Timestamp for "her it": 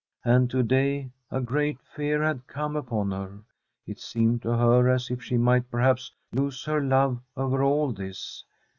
3.11-3.99